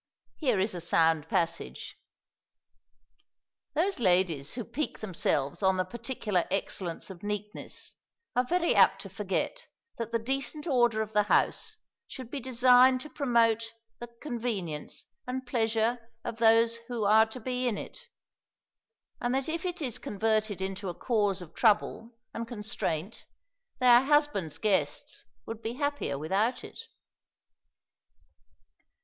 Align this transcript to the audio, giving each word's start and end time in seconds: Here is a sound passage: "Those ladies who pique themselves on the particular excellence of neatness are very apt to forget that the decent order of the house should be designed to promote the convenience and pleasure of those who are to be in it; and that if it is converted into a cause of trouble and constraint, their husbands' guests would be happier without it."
Here 0.37 0.59
is 0.59 0.73
a 0.73 0.81
sound 0.81 1.29
passage: 1.29 1.95
"Those 3.75 3.99
ladies 3.99 4.53
who 4.53 4.63
pique 4.65 4.97
themselves 4.99 5.61
on 5.61 5.77
the 5.77 5.83
particular 5.83 6.45
excellence 6.49 7.11
of 7.11 7.21
neatness 7.21 7.97
are 8.35 8.43
very 8.43 8.73
apt 8.73 9.03
to 9.03 9.09
forget 9.09 9.67
that 9.99 10.11
the 10.11 10.17
decent 10.17 10.65
order 10.65 11.03
of 11.03 11.13
the 11.13 11.21
house 11.29 11.75
should 12.07 12.31
be 12.31 12.39
designed 12.39 12.99
to 13.01 13.11
promote 13.11 13.73
the 13.99 14.07
convenience 14.23 15.05
and 15.27 15.45
pleasure 15.45 15.99
of 16.25 16.37
those 16.39 16.77
who 16.87 17.03
are 17.05 17.27
to 17.27 17.39
be 17.39 17.67
in 17.67 17.77
it; 17.77 17.99
and 19.21 19.35
that 19.35 19.47
if 19.47 19.65
it 19.65 19.83
is 19.83 19.99
converted 19.99 20.63
into 20.63 20.89
a 20.89 20.95
cause 20.95 21.43
of 21.43 21.53
trouble 21.53 22.09
and 22.33 22.47
constraint, 22.47 23.25
their 23.77 24.01
husbands' 24.03 24.57
guests 24.57 25.25
would 25.45 25.61
be 25.61 25.73
happier 25.73 26.17
without 26.17 26.63
it." 26.63 26.79